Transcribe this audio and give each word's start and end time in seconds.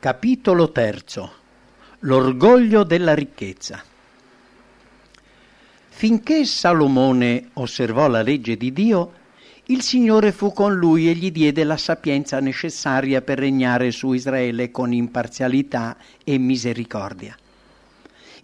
Capitolo 0.00 0.72
terzo. 0.72 1.30
L'orgoglio 1.98 2.84
della 2.84 3.14
ricchezza. 3.14 3.84
Finché 5.90 6.46
Salomone 6.46 7.50
osservò 7.52 8.08
la 8.08 8.22
legge 8.22 8.56
di 8.56 8.72
Dio, 8.72 9.12
il 9.66 9.82
Signore 9.82 10.32
fu 10.32 10.54
con 10.54 10.74
lui 10.74 11.10
e 11.10 11.12
gli 11.12 11.30
diede 11.30 11.64
la 11.64 11.76
sapienza 11.76 12.40
necessaria 12.40 13.20
per 13.20 13.40
regnare 13.40 13.90
su 13.90 14.12
Israele 14.12 14.70
con 14.70 14.94
imparzialità 14.94 15.98
e 16.24 16.38
misericordia. 16.38 17.36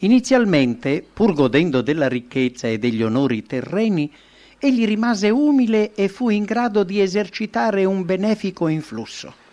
Inizialmente, 0.01 1.03
pur 1.11 1.33
godendo 1.33 1.81
della 1.81 2.07
ricchezza 2.07 2.69
e 2.69 2.79
degli 2.79 3.03
onori 3.03 3.45
terreni, 3.45 4.13
egli 4.59 4.85
rimase 4.85 5.31
umile 5.31 5.95
e 5.95 6.09
fu 6.09 6.29
in 6.29 6.45
grado 6.45 6.85
di 6.85 7.01
esercitare 7.01 7.87
un 7.87 8.05
benefico 8.05 8.69
influsso. 8.69 9.45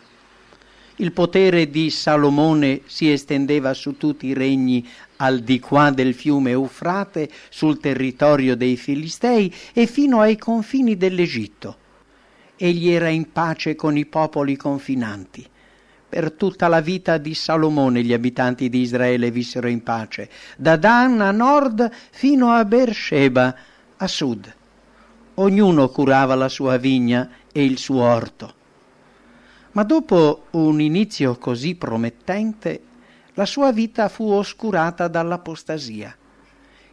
Il 0.98 1.12
potere 1.12 1.71
di 1.71 1.89
Salomone 1.89 2.81
si 2.86 3.12
estendeva 3.12 3.73
su 3.73 3.98
tutti 3.98 4.27
i 4.27 4.34
regni 4.34 4.88
al 5.18 5.40
di 5.40 5.59
qua 5.59 5.90
del 5.90 6.13
fiume 6.13 6.52
Eufrate, 6.52 7.30
sul 7.49 7.80
territorio 7.80 8.55
dei 8.55 8.77
Filistei 8.77 9.52
e 9.73 9.88
fino 9.88 10.20
ai 10.20 10.38
confini 10.38 10.95
dell'Egitto. 10.95 11.77
Egli 12.55 12.90
era 12.90 13.09
in 13.09 13.32
pace 13.32 13.73
con 13.73 13.98
i 13.98 14.05
popoli 14.05 14.55
confinanti. 14.55 15.44
Per 16.08 16.34
tutta 16.34 16.68
la 16.68 16.80
vita 16.80 17.18
di 17.18 17.34
Salomone 17.34 18.04
gli 18.04 18.13
abitanti 18.13 18.70
di 18.70 18.82
Israele 18.82 19.32
vissero 19.32 19.68
in 19.68 19.82
pace, 19.82 20.30
da 20.57 20.76
Dan 20.77 21.21
a 21.21 21.32
nord 21.32 21.90
fino 22.12 22.52
a 22.52 22.63
Beersheba 22.66 23.55
a 23.98 24.07
sud. 24.07 24.54
Ognuno 25.34 25.90
curava 25.90 26.35
la 26.35 26.49
sua 26.49 26.77
vigna 26.77 27.32
e 27.52 27.66
il 27.66 27.80
suo 27.80 28.04
orto. 28.04 28.62
Ma 29.73 29.84
dopo 29.84 30.45
un 30.52 30.80
inizio 30.80 31.36
così 31.38 31.73
promettente, 31.73 32.82
la 33.34 33.45
sua 33.45 33.72
vita 33.72 34.08
fu 34.08 34.30
oscurata 34.30 35.07
dall'apostasia. 35.07 36.16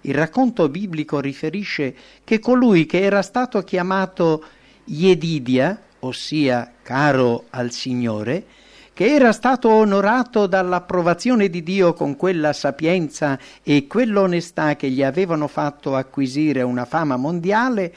Il 0.03 0.15
racconto 0.15 0.67
biblico 0.71 1.21
riferisce 1.21 1.95
che 2.25 2.39
colui 2.39 2.87
che 2.87 3.03
era 3.03 3.21
stato 3.21 3.61
chiamato 3.61 4.43
Yedidia, 4.85 5.79
ossia 6.01 6.73
caro 6.83 7.45
al 7.51 7.71
Signore, 7.71 8.47
che 8.95 9.15
era 9.15 9.33
stato 9.33 9.69
onorato 9.69 10.47
dall'approvazione 10.47 11.51
di 11.51 11.63
Dio 11.63 11.93
con 11.93 12.17
quella 12.17 12.55
sapienza 12.55 13.39
e 13.63 13.87
quell'onestà 13.87 14.77
che 14.77 14.89
gli 14.89 15.03
avevano 15.03 15.49
fatto 15.49 15.97
acquisire 15.97 16.63
una 16.63 16.87
fama 16.87 17.17
mondiale, 17.17 17.95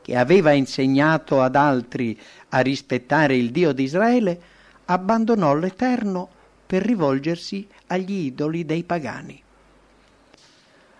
che 0.00 0.16
aveva 0.16 0.52
insegnato 0.52 1.40
ad 1.40 1.54
altri 1.54 2.18
a 2.54 2.60
rispettare 2.60 3.36
il 3.36 3.50
Dio 3.50 3.72
di 3.72 3.84
Israele, 3.84 4.40
abbandonò 4.86 5.54
l'Eterno 5.54 6.28
per 6.66 6.82
rivolgersi 6.82 7.66
agli 7.88 8.26
idoli 8.26 8.64
dei 8.64 8.84
pagani. 8.84 9.42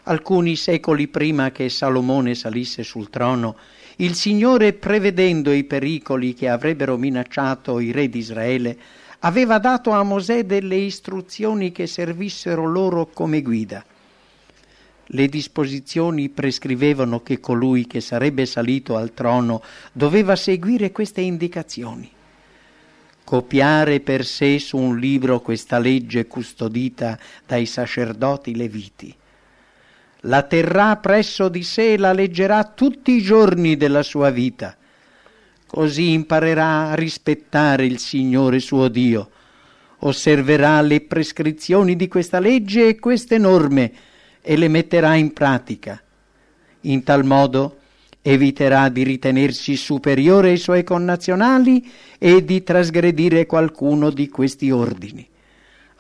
Alcuni 0.05 0.57
secoli 0.57 1.09
prima 1.09 1.53
che 1.53 1.69
Salomone 1.69 2.35
salisse 2.35 2.83
sul 2.83 3.09
trono, 3.09 3.57
il 3.97 4.15
Signore, 4.15 4.73
prevedendo 4.73 5.53
i 5.53 5.65
pericoli 5.65 6.35
che 6.35 6.49
avrebbero 6.49 6.97
minacciato 6.97 7.79
i 7.79 7.93
re 7.93 8.09
di 8.09 8.19
Israele, 8.19 8.79
aveva 9.21 9.59
dato 9.59 9.91
a 9.91 10.03
Mosè 10.03 10.45
delle 10.45 10.77
istruzioni 10.77 11.71
che 11.71 11.87
servissero 11.87 12.67
loro 12.67 13.07
come 13.07 13.43
guida. 13.43 13.85
Le 15.07 15.27
disposizioni 15.27 16.29
prescrivevano 16.29 17.23
che 17.23 17.41
colui 17.41 17.87
che 17.87 18.01
sarebbe 18.01 18.47
salito 18.47 18.97
al 18.97 19.13
trono 19.13 19.63
doveva 19.93 20.37
seguire 20.37 20.93
queste 20.93 21.21
indicazioni. 21.21 22.11
Copiare 23.25 24.01
per 24.01 24.25
sé 24.25 24.59
su 24.59 24.77
un 24.77 24.99
libro 24.99 25.41
questa 25.41 25.79
legge 25.79 26.27
custodita 26.27 27.19
dai 27.47 27.67
sacerdoti 27.67 28.55
leviti. 28.55 29.15
La 30.27 30.43
terrà 30.43 30.97
presso 30.97 31.49
di 31.49 31.65
sé 31.65 31.95
e 31.95 31.99
la 31.99 32.13
leggerà 32.13 32.65
tutti 32.65 33.13
i 33.13 33.23
giorni 33.23 33.77
della 33.77 34.03
sua 34.03 34.31
vita. 34.31 34.77
Così 35.67 36.13
imparerà 36.13 36.91
a 36.91 36.95
rispettare 36.95 37.87
il 37.87 37.99
Signore 37.99 38.61
suo 38.61 38.89
Dio. 38.89 39.31
Osserverà 40.01 40.81
le 40.81 41.01
prescrizioni 41.01 41.97
di 41.97 42.07
questa 42.09 42.39
legge 42.39 42.89
e 42.89 42.99
queste 42.99 43.39
norme 43.39 43.93
e 44.43 44.57
le 44.57 44.69
metterà 44.69 45.15
in 45.15 45.33
pratica. 45.33 46.03
In 46.83 47.03
tal 47.05 47.25
modo 47.25 47.79
eviterà 48.21 48.89
di 48.89 49.03
ritenersi 49.03 49.77
superiore 49.77 50.51
ai 50.51 50.59
suoi 50.59 50.85
connazionali 50.85 51.91
e 52.19 52.45
di 52.45 52.63
trasgredire 52.63 53.47
qualcuno 53.47 54.11
di 54.11 54.29
questi 54.29 54.71
ordini. 54.71 55.27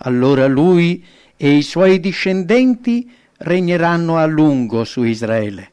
Allora 0.04 0.46
lui 0.46 1.04
e 1.36 1.56
i 1.56 1.62
suoi 1.62 1.98
discendenti 2.00 3.10
regneranno 3.38 4.16
a 4.16 4.26
lungo 4.26 4.84
su 4.84 5.02
Israele. 5.02 5.70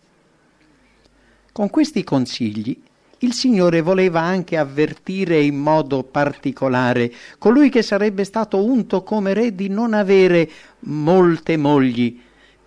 Con 1.51 1.69
questi 1.69 2.03
consigli 2.03 2.79
il 3.19 3.33
Signore 3.33 3.81
voleva 3.81 4.21
anche 4.21 4.57
avvertire 4.57 5.41
in 5.41 5.57
modo 5.57 6.03
particolare 6.03 7.11
colui 7.37 7.69
che 7.69 7.81
sarebbe 7.81 8.23
stato 8.23 8.63
unto 8.63 9.03
come 9.03 9.33
re 9.33 9.53
di 9.53 9.67
non 9.67 9.93
avere 9.93 10.49
molte 10.79 11.57
mogli, 11.57 12.17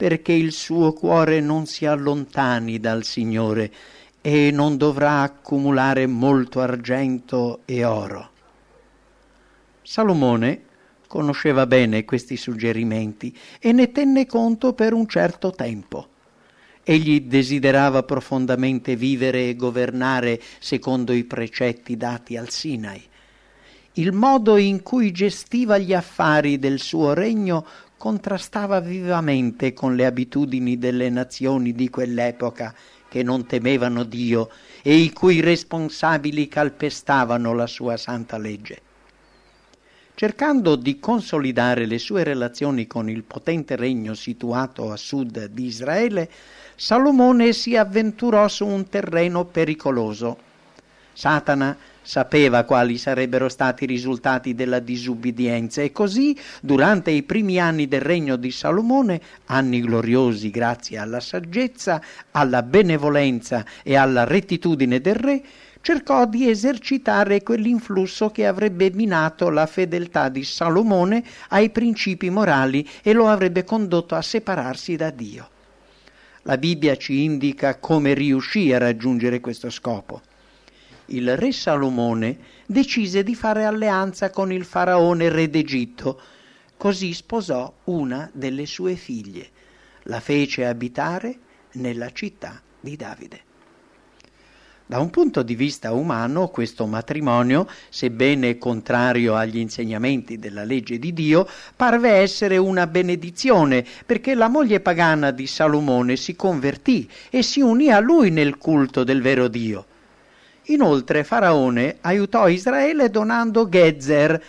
perché 0.03 0.33
il 0.33 0.51
suo 0.51 0.93
cuore 0.93 1.39
non 1.39 1.67
si 1.67 1.87
allontani 1.87 2.81
dal 2.81 3.05
Signore 3.05 3.71
e 4.21 4.51
non 4.51 4.77
dovrà 4.77 5.21
accumulare 5.21 6.09
molto 6.09 6.61
argento 6.61 7.61
e 7.67 7.85
oro. 7.85 8.31
Salomone 9.81 10.63
conosceva 11.07 11.69
bene 11.69 12.05
questi 12.05 12.37
suggerimenti 12.37 13.33
e 13.61 13.71
ne 13.71 13.93
tenne 13.93 14.27
conto 14.27 14.73
per 14.73 14.93
un 14.93 15.07
certo 15.07 15.53
tempo. 15.53 16.09
Egli 16.83 17.21
desiderava 17.21 18.03
profondamente 18.03 18.97
vivere 18.97 19.51
e 19.51 19.55
governare 19.55 20.41
secondo 20.59 21.13
i 21.13 21.23
precetti 21.23 21.97
dati 21.97 22.37
al 22.37 22.51
Sinai. 22.51 23.01
Il 23.97 24.11
modo 24.11 24.57
in 24.57 24.83
cui 24.83 25.13
gestiva 25.13 25.79
gli 25.79 25.93
affari 25.93 26.59
del 26.59 26.81
suo 26.81 27.13
regno 27.13 27.65
contrastava 28.03 28.81
vivamente 28.81 29.73
con 29.73 29.95
le 29.95 30.07
abitudini 30.07 30.77
delle 30.77 31.09
nazioni 31.09 31.71
di 31.73 31.89
quell'epoca 31.89 32.75
che 33.09 33.23
non 33.23 33.47
temevano 33.47 34.03
Dio 34.03 34.51
e 34.83 34.97
i 34.97 35.13
cui 35.13 35.39
responsabili 35.39 36.49
calpestavano 36.49 37.55
la 37.55 37.69
sua 37.69 37.97
santa 37.97 38.39
legge. 38.39 38.81
Cercando 40.17 40.75
di 40.75 40.99
consolidare 40.99 41.87
le 41.87 41.99
sue 41.99 42.25
relazioni 42.25 42.89
con 42.89 43.09
il 43.09 43.23
potente 43.23 43.77
regno 43.77 44.15
situato 44.15 44.91
a 44.91 44.97
sud 44.97 45.45
di 45.45 45.67
Israele, 45.67 46.29
Salomone 46.75 47.53
si 47.53 47.77
avventurò 47.77 48.49
su 48.49 48.67
un 48.67 48.89
terreno 48.89 49.45
pericoloso. 49.45 50.51
Satana 51.13 51.77
sapeva 52.03 52.65
quali 52.65 52.99
sarebbero 52.99 53.49
stati 53.49 53.85
i 53.85 53.87
risultati 53.87 54.55
della 54.55 54.81
disubbidienza 54.81 55.83
e 55.83 55.93
così, 55.93 56.37
durante 56.61 57.11
i 57.11 57.23
primi 57.23 57.61
anni 57.61 57.87
del 57.87 58.01
regno 58.01 58.37
di 58.37 58.51
Salomone, 58.51 59.21
anni 59.47 59.81
gloriosi 59.81 60.51
grazie 60.51 60.99
alla 60.99 61.21
saggezza, 61.21 62.03
alla 62.33 62.63
benevolenza 62.63 63.65
e 63.83 63.95
alla 63.95 64.25
rettitudine 64.25 65.01
del 65.01 65.15
re, 65.15 65.43
cercò 65.81 66.27
di 66.27 66.49
esercitare 66.49 67.43
quell'influsso 67.43 68.31
che 68.31 68.47
avrebbe 68.47 68.91
minato 68.93 69.51
la 69.51 69.67
fedeltà 69.67 70.29
di 70.29 70.45
Salomone 70.45 71.23
ai 71.49 71.71
principi 71.71 72.31
morali 72.31 72.89
e 73.03 73.13
lo 73.13 73.29
avrebbe 73.29 73.65
condotto 73.65 74.15
a 74.15 74.23
separarsi 74.23 74.97
da 74.97 75.11
Dio. 75.11 75.49
La 76.43 76.57
Bibbia 76.57 76.97
ci 76.97 77.23
indica 77.23 77.79
come 77.79 78.15
riuscì 78.15 78.73
a 78.73 78.79
raggiungere 78.79 79.41
questo 79.41 79.71
scopo 79.71 80.21
il 81.13 81.37
re 81.37 81.53
Salomone 81.53 82.39
decise 82.67 83.23
di 83.23 83.35
fare 83.35 83.65
alleanza 83.65 84.31
con 84.31 84.53
il 84.53 84.65
faraone 84.65 85.29
re 85.29 85.49
d'Egitto, 85.51 86.21
così 86.77 87.13
sposò 87.13 87.73
una 87.85 88.31
delle 88.33 88.67
sue 88.67 88.97
figlie, 88.97 89.49
la 90.05 90.21
fece 90.21 90.67
abitare 90.67 91.39
nella 91.73 92.11
città 92.13 92.61
di 92.81 92.97
Davide. 92.97 93.41
Da 94.87 94.99
un 94.99 95.11
punto 95.11 95.43
di 95.43 95.55
vista 95.55 95.93
umano, 95.93 96.49
questo 96.49 96.87
matrimonio, 96.87 97.67
sebbene 97.89 98.59
contrario 98.59 99.37
agli 99.37 99.59
insegnamenti 99.59 100.39
della 100.39 100.65
legge 100.65 100.99
di 100.99 101.13
Dio, 101.15 101.49
parve 101.75 102.11
essere 102.11 102.59
una 102.59 102.87
benedizione, 102.87 103.87
perché 104.05 104.35
la 104.35 104.49
moglie 104.49 104.81
pagana 104.81 105.31
di 105.31 105.47
Salomone 105.47 106.17
si 106.17 106.37
convertì 106.37 107.09
e 107.31 107.43
si 107.43 107.61
unì 107.61 107.91
a 107.91 108.01
lui 108.01 108.31
nel 108.31 108.59
culto 108.59 109.03
del 109.05 109.23
vero 109.23 109.49
Dio. 109.49 109.87
Inoltre 110.67 111.25
Faraone 111.25 111.97
aiutò 112.03 112.47
Israele 112.47 113.11
donando 113.11 113.69
Gezer, 113.69 114.43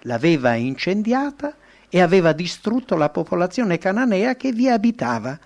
l'aveva 0.00 0.54
incendiata 0.54 1.54
e 1.88 2.00
aveva 2.00 2.32
distrutto 2.32 2.96
la 2.96 3.10
popolazione 3.10 3.78
cananea 3.78 4.34
che 4.34 4.50
vi 4.50 4.68
abitava. 4.68 5.38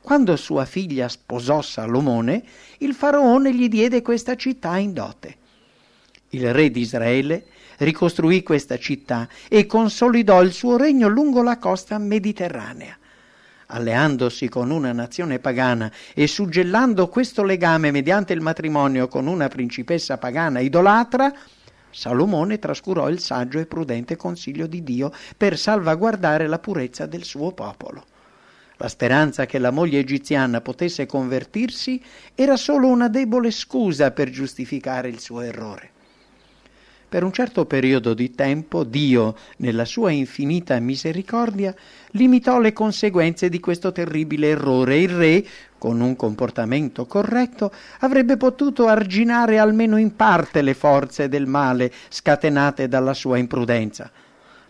Quando 0.00 0.36
sua 0.36 0.64
figlia 0.64 1.08
sposò 1.08 1.60
Salomone, 1.60 2.42
il 2.78 2.94
faraone 2.94 3.52
gli 3.52 3.68
diede 3.68 4.00
questa 4.00 4.36
città 4.36 4.76
in 4.76 4.92
dote. 4.92 5.36
Il 6.30 6.52
re 6.52 6.70
di 6.70 6.80
Israele 6.80 7.46
ricostruì 7.78 8.42
questa 8.42 8.78
città 8.78 9.28
e 9.48 9.66
consolidò 9.66 10.42
il 10.42 10.52
suo 10.52 10.76
regno 10.76 11.08
lungo 11.08 11.42
la 11.42 11.58
costa 11.58 11.98
mediterranea. 11.98 12.96
Alleandosi 13.70 14.48
con 14.48 14.70
una 14.70 14.92
nazione 14.92 15.40
pagana 15.40 15.92
e 16.14 16.26
suggellando 16.26 17.08
questo 17.08 17.42
legame 17.42 17.90
mediante 17.90 18.32
il 18.32 18.40
matrimonio 18.40 19.08
con 19.08 19.26
una 19.26 19.48
principessa 19.48 20.16
pagana 20.16 20.60
idolatra, 20.60 21.30
Salomone 21.90 22.58
trascurò 22.58 23.10
il 23.10 23.18
saggio 23.18 23.58
e 23.58 23.66
prudente 23.66 24.16
consiglio 24.16 24.66
di 24.66 24.82
Dio 24.82 25.12
per 25.36 25.58
salvaguardare 25.58 26.46
la 26.46 26.58
purezza 26.58 27.04
del 27.04 27.24
suo 27.24 27.52
popolo. 27.52 28.06
La 28.78 28.88
speranza 28.88 29.44
che 29.44 29.58
la 29.58 29.70
moglie 29.70 29.98
egiziana 29.98 30.62
potesse 30.62 31.04
convertirsi 31.04 32.02
era 32.34 32.56
solo 32.56 32.86
una 32.88 33.08
debole 33.08 33.50
scusa 33.50 34.12
per 34.12 34.30
giustificare 34.30 35.08
il 35.10 35.20
suo 35.20 35.42
errore. 35.42 35.90
Per 37.08 37.24
un 37.24 37.32
certo 37.32 37.64
periodo 37.64 38.12
di 38.12 38.34
tempo 38.34 38.84
Dio, 38.84 39.34
nella 39.58 39.86
sua 39.86 40.10
infinita 40.10 40.78
misericordia, 40.78 41.74
limitò 42.10 42.60
le 42.60 42.74
conseguenze 42.74 43.48
di 43.48 43.60
questo 43.60 43.92
terribile 43.92 44.48
errore. 44.48 44.98
Il 44.98 45.08
re, 45.08 45.46
con 45.78 46.02
un 46.02 46.16
comportamento 46.16 47.06
corretto, 47.06 47.72
avrebbe 48.00 48.36
potuto 48.36 48.88
arginare 48.88 49.58
almeno 49.58 49.96
in 49.96 50.16
parte 50.16 50.60
le 50.60 50.74
forze 50.74 51.30
del 51.30 51.46
male 51.46 51.90
scatenate 52.10 52.88
dalla 52.88 53.14
sua 53.14 53.38
imprudenza. 53.38 54.10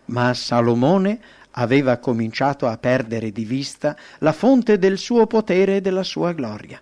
Ma 0.05 0.33
Salomone 0.33 1.19
aveva 1.53 1.97
cominciato 1.97 2.69
a 2.69 2.79
perdere 2.79 3.33
di 3.33 3.45
vista 3.45 3.97
la 4.19 4.33
fonte 4.33 4.79
del 4.79 4.97
suo 4.97 5.27
potere 5.27 5.77
e 5.77 5.81
della 5.81 6.05
sua 6.05 6.31
gloria. 6.31 6.81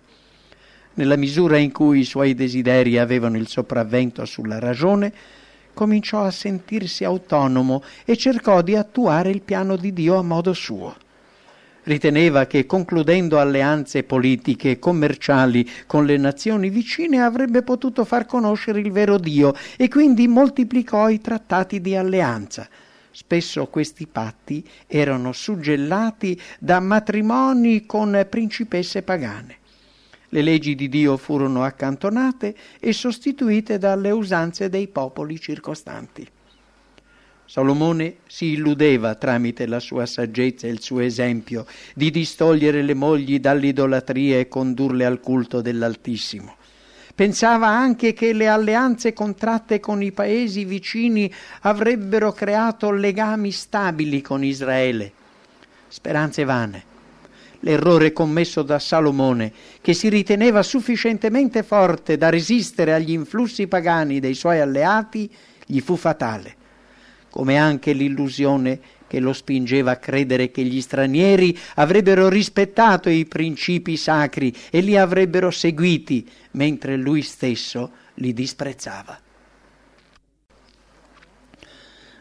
Nella 0.93 1.15
misura 1.15 1.57
in 1.57 1.71
cui 1.71 2.01
i 2.01 2.05
suoi 2.05 2.35
desideri 2.35 2.99
avevano 2.99 3.37
il 3.37 3.47
sopravvento 3.47 4.23
sulla 4.25 4.59
ragione, 4.59 5.13
cominciò 5.77 6.23
a 6.23 6.31
sentirsi 6.31 7.03
autonomo 7.03 7.83
e 8.03 8.17
cercò 8.17 8.63
di 8.63 8.75
attuare 8.75 9.29
il 9.29 9.41
piano 9.41 9.75
di 9.75 9.93
Dio 9.93 10.17
a 10.17 10.23
modo 10.23 10.53
suo. 10.53 10.95
Riteneva 11.83 12.47
che 12.47 12.65
concludendo 12.65 13.39
alleanze 13.39 14.01
politiche 14.01 14.71
e 14.71 14.79
commerciali 14.79 15.69
con 15.85 16.03
le 16.05 16.17
nazioni 16.17 16.69
vicine 16.69 17.21
avrebbe 17.21 17.61
potuto 17.61 18.05
far 18.05 18.25
conoscere 18.25 18.79
il 18.79 18.91
vero 18.91 19.19
Dio 19.19 19.53
e 19.77 19.87
quindi 19.87 20.27
moltiplicò 20.27 21.09
i 21.09 21.21
trattati 21.21 21.79
di 21.79 21.95
alleanza, 21.95 22.67
Spesso 23.17 23.65
questi 23.65 24.05
patti 24.05 24.63
erano 24.85 25.31
suggellati 25.31 26.39
da 26.59 26.79
matrimoni 26.79 27.87
con 27.87 28.27
principesse 28.29 29.01
pagane. 29.01 29.57
Le 30.29 30.41
leggi 30.41 30.75
di 30.75 30.89
Dio 30.89 31.15
furono 31.15 31.63
accantonate 31.63 32.55
e 32.79 32.91
sostituite 32.91 33.77
dalle 33.77 34.11
usanze 34.11 34.69
dei 34.69 34.87
popoli 34.87 35.39
circostanti. 35.39 36.27
Salomone 37.45 38.17
si 38.27 38.47
illudeva, 38.47 39.15
tramite 39.15 39.65
la 39.67 39.79
sua 39.79 40.05
saggezza 40.05 40.67
e 40.67 40.69
il 40.69 40.81
suo 40.81 40.99
esempio, 40.99 41.65
di 41.95 42.11
distogliere 42.11 42.81
le 42.81 42.93
mogli 42.93 43.39
dall'idolatria 43.39 44.37
e 44.37 44.49
condurle 44.49 45.05
al 45.05 45.21
culto 45.21 45.61
dell'Altissimo. 45.61 46.55
Pensava 47.15 47.67
anche 47.67 48.11
che 48.11 48.33
le 48.33 48.47
alleanze 48.47 49.13
contratte 49.13 49.79
con 49.79 50.03
i 50.03 50.11
paesi 50.11 50.65
vicini 50.65 51.33
avrebbero 51.61 52.33
creato 52.33 52.91
legami 52.91 53.51
stabili 53.51 54.21
con 54.21 54.43
Israele. 54.43 55.13
Speranze 55.87 56.43
vane. 56.43 56.95
L'errore 57.61 58.13
commesso 58.13 58.61
da 58.61 58.79
Salomone, 58.79 59.51
che 59.81 59.93
si 59.93 60.09
riteneva 60.09 60.61
sufficientemente 60.63 61.63
forte 61.63 62.17
da 62.17 62.29
resistere 62.29 62.93
agli 62.93 63.11
influssi 63.11 63.67
pagani 63.67 64.19
dei 64.19 64.35
suoi 64.35 64.59
alleati, 64.59 65.29
gli 65.65 65.79
fu 65.79 65.95
fatale, 65.95 66.55
come 67.29 67.57
anche 67.57 67.93
l'illusione 67.93 68.79
che 69.07 69.19
lo 69.19 69.33
spingeva 69.33 69.91
a 69.91 69.97
credere 69.97 70.51
che 70.51 70.63
gli 70.63 70.81
stranieri 70.81 71.57
avrebbero 71.75 72.29
rispettato 72.29 73.09
i 73.09 73.25
principi 73.25 73.97
sacri 73.97 74.53
e 74.69 74.81
li 74.81 74.97
avrebbero 74.97 75.49
seguiti, 75.49 76.29
mentre 76.51 76.97
lui 76.97 77.21
stesso 77.21 77.91
li 78.15 78.33
disprezzava. 78.33 79.17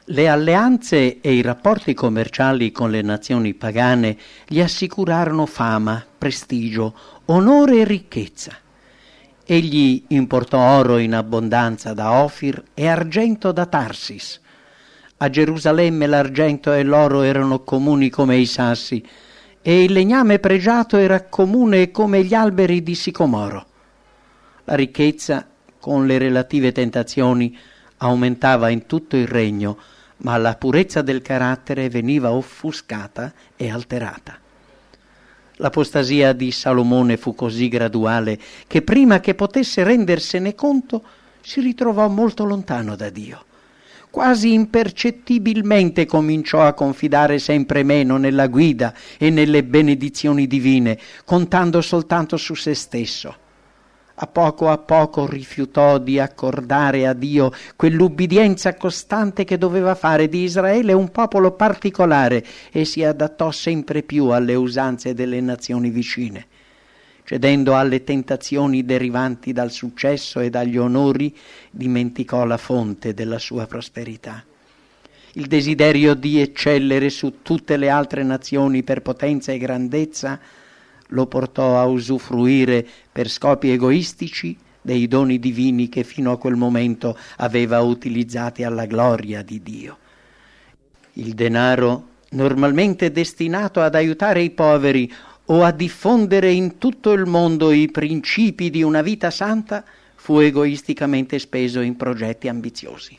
Le 0.09 0.29
alleanze 0.29 1.21
e 1.21 1.33
i 1.33 1.43
rapporti 1.43 1.93
commerciali 1.93 2.71
con 2.71 2.93
le 2.93 3.03
nazioni 3.03 3.55
pagane 3.55 4.17
gli 4.47 4.61
assicurarono 4.61 5.47
fama, 5.47 6.07
prestigio, 6.17 6.95
onore 7.25 7.81
e 7.81 7.85
ricchezza. 7.85 8.53
Egli 9.45 10.05
importò 10.09 10.79
oro 10.79 10.99
in 10.99 11.13
abbondanza 11.13 11.93
da 11.93 12.23
Ofir 12.23 12.63
e 12.73 12.87
argento 12.87 13.51
da 13.51 13.67
Tarsis, 13.67 14.41
a 15.17 15.29
Gerusalemme 15.29 16.07
l'argento 16.07 16.73
e 16.73 16.85
l'oro 16.85 17.23
erano 17.23 17.65
comuni 17.65 18.09
come 18.09 18.37
i 18.37 18.47
sassi, 18.47 19.05
e 19.61 19.83
il 19.83 19.93
legname 19.93 20.39
pregiato 20.39 20.99
era 20.99 21.25
comune 21.25 21.91
come 21.91 22.23
gli 22.23 22.35
alberi 22.35 22.85
di 22.85 22.95
sicomoro. 22.95 23.67
La 24.67 24.77
ricchezza, 24.77 25.45
con 25.81 26.07
le 26.07 26.19
relative 26.19 26.71
tentazioni, 26.71 27.59
aumentava 27.97 28.69
in 28.69 28.87
tutto 28.87 29.17
il 29.17 29.27
regno, 29.27 29.77
ma 30.19 30.37
la 30.37 30.55
purezza 30.55 31.03
del 31.03 31.23
carattere 31.23 31.89
veniva 31.89 32.33
offuscata 32.33 33.33
e 33.57 33.71
alterata. 33.71 34.39
L'apostasia 35.57 36.33
di 36.33 36.51
Salomone 36.51 37.17
fu 37.17 37.35
così 37.35 37.69
graduale 37.69 38.39
che 38.67 38.83
prima 38.83 39.21
che 39.21 39.35
potesse 39.35 39.85
rendersene 39.85 40.55
conto 40.55 41.03
si 41.41 41.61
ritrovò 41.61 42.09
molto 42.09 42.45
lontano 42.45 42.97
da 42.97 43.09
Dio 43.09 43.45
quasi 44.17 44.55
impercettibilmente 44.55 46.07
cominciò 46.07 46.63
a 46.63 46.73
confidare 46.73 47.39
sempre 47.39 47.83
meno 47.83 48.17
nella 48.17 48.47
guida 48.47 48.95
e 49.19 49.29
nelle 49.29 49.63
benedizioni 49.63 50.47
divine, 50.47 50.99
contando 51.27 51.83
soltanto 51.83 52.39
su 52.39 52.55
se 52.55 52.73
stesso. 52.73 53.37
A 54.19 54.27
poco 54.27 54.71
a 54.71 54.79
poco 54.79 55.27
rifiutò 55.27 55.99
di 55.99 56.19
accordare 56.19 57.07
a 57.07 57.13
Dio 57.13 57.53
quell'ubbidienza 57.77 58.75
costante 58.75 59.45
che 59.45 59.59
doveva 59.59 59.95
fare 59.95 60.29
di 60.29 60.43
Israele 60.43 60.95
un 60.95 61.11
popolo 61.11 61.53
particolare 61.53 62.43
e 62.73 62.87
si 62.87 63.05
adattò 63.05 63.51
sempre 63.51 64.03
più 64.03 64.29
alle 64.29 64.55
usanze 64.55 65.13
delle 65.13 65.41
nazioni 65.41 65.91
vicine 65.91 66.47
cedendo 67.27 67.75
alle 67.75 68.05
tentazioni 68.05 68.85
derivanti 68.85 69.53
dal 69.53 69.73
successo 69.73 70.39
e 70.39 70.49
dagli 70.49 70.77
onori, 70.77 71.37
dimenticò 71.73 72.45
la 72.45 72.57
fonte 72.57 73.15
della 73.15 73.41
sua 73.41 73.67
prosperità. 73.67 74.45
Il 75.33 75.47
desiderio 75.47 76.15
di 76.15 76.41
eccellere 76.41 77.11
su 77.11 77.43
tutte 77.43 77.77
le 77.77 77.89
altre 77.91 78.23
nazioni 78.23 78.85
per 78.85 79.03
potenza 79.03 79.51
e 79.51 79.59
grandezza 79.59 80.39
lo 81.09 81.27
portò 81.27 81.79
a 81.79 81.85
usufruire 81.85 82.87
per 83.11 83.29
scopi 83.29 83.71
egoistici 83.71 84.57
dei 84.81 85.09
doni 85.09 85.39
divini 85.39 85.89
che 85.89 86.05
fino 86.05 86.31
a 86.31 86.39
quel 86.39 86.55
momento 86.55 87.19
aveva 87.39 87.81
utilizzati 87.81 88.63
alla 88.63 88.87
gloria 88.87 89.43
di 89.43 89.61
Dio. 89.63 89.99
Il 91.15 91.35
denaro, 91.35 92.09
normalmente 92.31 93.11
destinato 93.11 93.81
ad 93.81 93.95
aiutare 93.95 94.43
i 94.43 94.51
poveri 94.51 95.13
o 95.47 95.63
a 95.63 95.73
diffondere 95.73 96.51
in 96.51 96.79
tutto 96.79 97.13
il 97.13 97.27
mondo 97.27 97.73
i 97.73 97.91
principi 97.91 98.71
di 98.71 98.83
una 98.83 99.03
vita 99.03 99.31
santa, 99.31 99.85
fu 100.15 100.39
egoisticamente 100.39 101.39
speso 101.39 101.81
in 101.81 101.97
progetti 101.97 102.49
ambiziosi. 102.49 103.19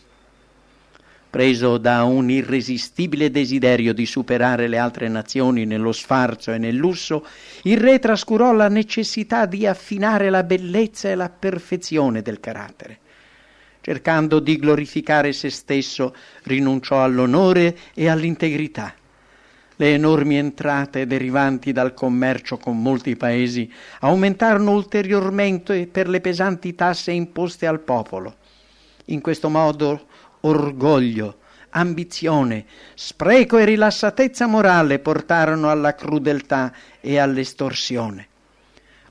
Preso 1.38 1.77
da 1.77 2.01
un 2.03 2.32
irresistibile 2.32 3.29
desiderio 3.29 3.94
di 3.94 4.08
superare 4.08 4.67
le 4.67 4.79
altre 4.79 5.08
nazioni 5.08 5.65
nello 5.65 5.91
sfarzo 5.91 6.51
e 6.51 6.58
nel 6.58 6.74
lusso, 6.74 7.27
il 7.65 7.77
re 7.77 8.00
trascurò 8.00 8.53
la 8.53 8.70
necessità 8.70 9.46
di 9.46 9.67
affinare 9.67 10.32
la 10.32 10.41
bellezza 10.41 11.10
e 11.10 11.13
la 11.13 11.29
perfezione 11.29 12.24
del 12.24 12.39
carattere. 12.39 12.98
Cercando 13.82 14.39
di 14.39 14.58
glorificare 14.58 15.32
se 15.32 15.51
stesso, 15.51 16.15
rinunciò 16.46 17.03
all'onore 17.03 17.77
e 17.94 18.10
all'integrità 18.10 18.96
le 19.75 19.94
enormi 19.94 20.38
entrate 20.38 21.06
derivanti 21.06 21.72
dal 21.72 21.94
commercio 21.94 22.58
con 22.58 22.82
molti 22.82 23.15
paesi 23.15 23.72
aumentarono 24.00 24.72
ulteriormente 24.72 25.86
per 25.86 26.10
le 26.10 26.20
pesanti 26.20 26.74
tasse 26.74 27.12
imposte 27.12 27.67
al 27.67 27.82
popolo. 27.82 28.38
In 29.10 29.22
questo 29.22 29.50
modo 29.50 30.08
orgoglio, 30.41 31.39
ambizione, 31.72 32.65
spreco 32.96 33.58
e 33.58 33.65
rilassatezza 33.65 34.48
morale 34.48 35.00
portarono 35.00 35.70
alla 35.70 35.96
crudeltà 35.96 36.74
e 37.00 37.17
all'estorsione. 37.17 38.27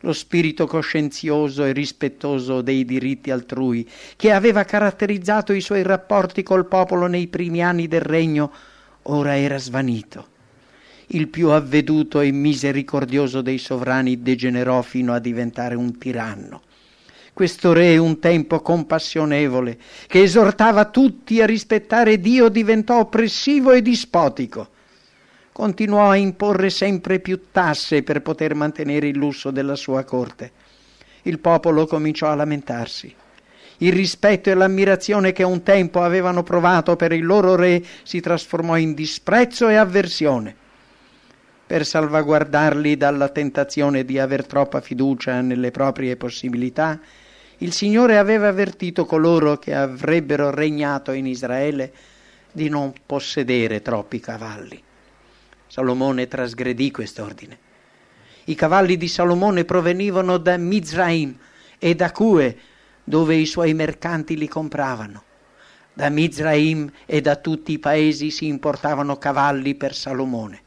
Lo 0.00 0.12
spirito 0.12 0.66
coscienzioso 0.66 1.64
e 1.64 1.72
rispettoso 1.72 2.60
dei 2.60 2.84
diritti 2.84 3.30
altrui, 3.30 3.88
che 4.16 4.32
aveva 4.32 4.64
caratterizzato 4.64 5.52
i 5.52 5.60
suoi 5.60 5.82
rapporti 5.82 6.42
col 6.42 6.66
popolo 6.66 7.06
nei 7.06 7.26
primi 7.26 7.62
anni 7.62 7.88
del 7.88 8.02
regno, 8.02 8.52
ora 9.02 9.36
era 9.36 9.58
svanito 9.58 10.34
il 11.10 11.28
più 11.28 11.50
avveduto 11.50 12.20
e 12.20 12.32
misericordioso 12.32 13.40
dei 13.40 13.58
sovrani 13.58 14.22
degenerò 14.22 14.82
fino 14.82 15.12
a 15.12 15.20
diventare 15.20 15.76
un 15.76 15.98
tiranno. 15.98 16.62
Questo 17.36 17.74
re 17.74 17.98
un 17.98 18.18
tempo 18.18 18.62
compassionevole, 18.62 19.76
che 20.06 20.22
esortava 20.22 20.86
tutti 20.86 21.42
a 21.42 21.44
rispettare 21.44 22.18
Dio, 22.18 22.48
diventò 22.48 23.00
oppressivo 23.00 23.72
e 23.72 23.82
dispotico. 23.82 24.68
Continuò 25.52 26.08
a 26.08 26.16
imporre 26.16 26.70
sempre 26.70 27.20
più 27.20 27.50
tasse 27.52 28.02
per 28.02 28.22
poter 28.22 28.54
mantenere 28.54 29.08
il 29.08 29.18
lusso 29.18 29.50
della 29.50 29.74
sua 29.74 30.02
corte. 30.04 30.50
Il 31.24 31.38
popolo 31.38 31.86
cominciò 31.86 32.28
a 32.28 32.34
lamentarsi. 32.36 33.14
Il 33.78 33.92
rispetto 33.92 34.48
e 34.48 34.54
l'ammirazione 34.54 35.32
che 35.32 35.42
un 35.42 35.62
tempo 35.62 36.00
avevano 36.00 36.42
provato 36.42 36.96
per 36.96 37.12
il 37.12 37.26
loro 37.26 37.54
re 37.54 37.84
si 38.02 38.18
trasformò 38.20 38.78
in 38.78 38.94
disprezzo 38.94 39.68
e 39.68 39.74
avversione 39.74 40.56
per 41.66 41.84
salvaguardarli 41.84 42.96
dalla 42.96 43.28
tentazione 43.28 44.04
di 44.04 44.18
aver 44.20 44.46
troppa 44.46 44.80
fiducia 44.80 45.40
nelle 45.40 45.72
proprie 45.72 46.16
possibilità, 46.16 46.98
il 47.58 47.72
Signore 47.72 48.18
aveva 48.18 48.48
avvertito 48.48 49.06
coloro 49.06 49.56
che 49.56 49.74
avrebbero 49.74 50.50
regnato 50.50 51.12
in 51.12 51.26
Israele 51.26 51.92
di 52.52 52.68
non 52.68 52.92
possedere 53.04 53.80
troppi 53.80 54.20
cavalli. 54.20 54.82
Salomone 55.66 56.28
trasgredì 56.28 56.90
quest'ordine. 56.90 57.58
I 58.44 58.54
cavalli 58.54 58.96
di 58.96 59.08
Salomone 59.08 59.64
provenivano 59.64 60.36
da 60.36 60.56
Mizraim 60.58 61.36
e 61.78 61.94
da 61.94 62.12
Cue, 62.12 62.56
dove 63.02 63.34
i 63.34 63.46
suoi 63.46 63.72
mercanti 63.72 64.36
li 64.36 64.48
compravano. 64.48 65.24
Da 65.94 66.10
Mizraim 66.10 66.90
e 67.06 67.22
da 67.22 67.36
tutti 67.36 67.72
i 67.72 67.78
paesi 67.78 68.30
si 68.30 68.46
importavano 68.46 69.16
cavalli 69.16 69.74
per 69.74 69.94
Salomone. 69.94 70.60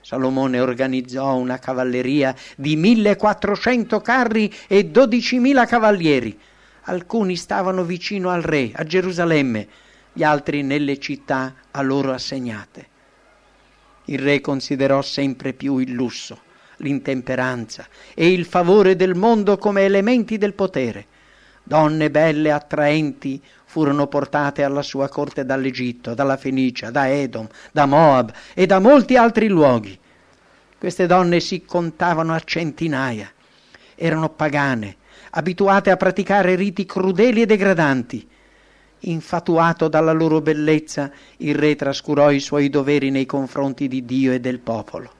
Salomone 0.00 0.60
organizzò 0.60 1.36
una 1.36 1.58
cavalleria 1.58 2.34
di 2.56 2.76
1400 2.76 4.00
carri 4.00 4.52
e 4.66 4.90
12.000 4.90 5.66
cavalieri. 5.66 6.38
Alcuni 6.84 7.36
stavano 7.36 7.84
vicino 7.84 8.30
al 8.30 8.42
re, 8.42 8.70
a 8.74 8.84
Gerusalemme, 8.84 9.68
gli 10.12 10.22
altri 10.22 10.62
nelle 10.62 10.98
città 10.98 11.54
a 11.70 11.82
loro 11.82 12.12
assegnate. 12.12 12.88
Il 14.06 14.18
re 14.18 14.40
considerò 14.40 15.02
sempre 15.02 15.52
più 15.52 15.78
il 15.78 15.92
lusso, 15.92 16.40
l'intemperanza 16.78 17.86
e 18.14 18.32
il 18.32 18.44
favore 18.44 18.96
del 18.96 19.14
mondo 19.14 19.58
come 19.58 19.82
elementi 19.82 20.38
del 20.38 20.54
potere. 20.54 21.06
Donne 21.62 22.10
belle 22.10 22.48
e 22.48 22.52
attraenti 22.52 23.40
furono 23.64 24.08
portate 24.08 24.64
alla 24.64 24.82
sua 24.82 25.08
corte 25.08 25.44
dall'Egitto, 25.44 26.14
dalla 26.14 26.36
Fenicia, 26.36 26.90
da 26.90 27.08
Edom, 27.08 27.46
da 27.70 27.86
Moab 27.86 28.32
e 28.54 28.66
da 28.66 28.80
molti 28.80 29.16
altri 29.16 29.48
luoghi. 29.48 29.96
Queste 30.76 31.06
donne 31.06 31.40
si 31.40 31.64
contavano 31.64 32.32
a 32.32 32.40
centinaia, 32.40 33.30
erano 33.94 34.30
pagane, 34.30 34.96
abituate 35.30 35.90
a 35.90 35.96
praticare 35.96 36.56
riti 36.56 36.86
crudeli 36.86 37.42
e 37.42 37.46
degradanti. 37.46 38.28
Infatuato 39.04 39.88
dalla 39.88 40.12
loro 40.12 40.40
bellezza, 40.40 41.10
il 41.38 41.54
re 41.54 41.76
trascurò 41.76 42.30
i 42.30 42.40
suoi 42.40 42.68
doveri 42.68 43.10
nei 43.10 43.26
confronti 43.26 43.88
di 43.88 44.04
Dio 44.04 44.32
e 44.32 44.40
del 44.40 44.58
popolo. 44.58 45.18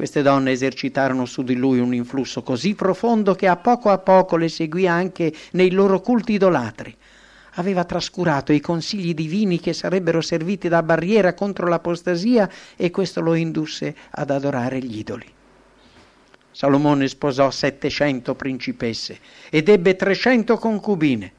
Queste 0.00 0.22
donne 0.22 0.52
esercitarono 0.52 1.26
su 1.26 1.42
di 1.42 1.54
lui 1.54 1.78
un 1.78 1.92
influsso 1.92 2.42
così 2.42 2.74
profondo 2.74 3.34
che 3.34 3.46
a 3.46 3.56
poco 3.56 3.90
a 3.90 3.98
poco 3.98 4.38
le 4.38 4.48
seguì 4.48 4.88
anche 4.88 5.30
nei 5.50 5.70
loro 5.72 6.00
culti 6.00 6.32
idolatri 6.32 6.96
aveva 7.56 7.84
trascurato 7.84 8.50
i 8.54 8.60
consigli 8.60 9.12
divini 9.12 9.60
che 9.60 9.74
sarebbero 9.74 10.22
serviti 10.22 10.68
da 10.68 10.82
barriera 10.82 11.34
contro 11.34 11.66
l'apostasia 11.66 12.48
e 12.76 12.90
questo 12.90 13.20
lo 13.20 13.34
indusse 13.34 13.94
ad 14.12 14.30
adorare 14.30 14.78
gli 14.78 15.00
idoli. 15.00 15.30
Salomone 16.50 17.06
sposò 17.06 17.50
settecento 17.50 18.34
principesse 18.34 19.18
ed 19.50 19.68
ebbe 19.68 19.96
trecento 19.96 20.56
concubine. 20.56 21.30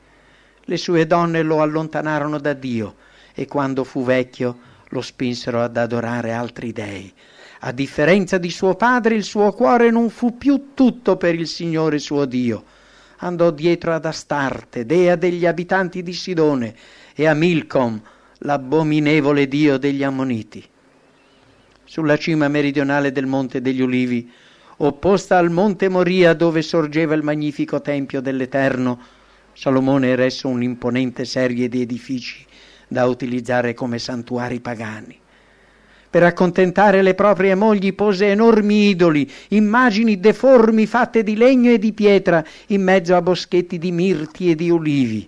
Le 0.66 0.78
sue 0.78 1.08
donne 1.08 1.42
lo 1.42 1.64
allontanarono 1.64 2.38
da 2.38 2.54
Dio 2.54 2.94
e 3.34 3.48
quando 3.48 3.84
fu 3.84 4.04
vecchio 4.04 4.60
lo 4.90 5.02
spinsero 5.02 5.64
ad 5.64 5.78
adorare 5.78 6.32
altri 6.32 6.72
dei. 6.72 7.12
A 7.64 7.72
differenza 7.74 8.40
di 8.40 8.50
suo 8.50 8.74
padre, 8.74 9.14
il 9.14 9.24
suo 9.24 9.52
cuore 9.52 9.92
non 9.92 10.10
fu 10.10 10.36
più 10.36 10.70
tutto 10.74 11.16
per 11.16 11.36
il 11.36 11.46
Signore 11.46 12.00
suo 12.00 12.26
Dio, 12.26 12.64
andò 13.18 13.52
dietro 13.52 13.94
ad 13.94 14.04
Astarte, 14.04 14.84
dea 14.84 15.16
degli 15.16 15.46
abitanti 15.46 16.02
di 16.02 16.12
Sidone, 16.12 16.74
e 17.14 17.28
a 17.28 17.36
Milcom, 17.36 18.02
l'abominevole 18.40 19.48
dio 19.48 19.78
degli 19.78 20.02
Ammoniti. 20.02 20.68
Sulla 21.84 22.18
cima 22.18 22.48
meridionale 22.48 23.12
del 23.12 23.28
Monte 23.28 23.62
degli 23.62 23.82
Ulivi, 23.82 24.28
opposta 24.78 25.38
al 25.38 25.52
Monte 25.52 25.88
Moria 25.88 26.34
dove 26.34 26.64
sorgeva 26.64 27.14
il 27.14 27.22
magnifico 27.22 27.80
Tempio 27.80 28.22
dell'Eterno, 28.22 29.00
Salomone 29.54 30.08
eresse 30.08 30.48
un'imponente 30.48 31.26
serie 31.26 31.70
di 31.70 31.82
edifici 31.82 32.44
da 32.88 33.06
utilizzare 33.06 33.76
come 33.76 34.00
santuari 34.00 34.60
pagani 34.60 35.21
per 36.12 36.24
accontentare 36.24 37.02
le 37.02 37.14
proprie 37.14 37.56
mogli 37.56 37.96
pose 37.96 38.32
enormi 38.32 38.90
idoli, 38.90 39.32
immagini 39.50 40.20
deformi 40.20 40.86
fatte 40.86 41.24
di 41.24 41.38
legno 41.38 41.72
e 41.72 41.80
di 41.80 41.94
pietra, 41.94 42.44
in 42.68 42.84
mezzo 42.84 43.16
a 43.16 43.22
boschetti 43.22 43.78
di 43.78 43.94
mirti 43.94 44.52
e 44.52 44.56
di 44.56 44.70
ulivi. 44.70 45.28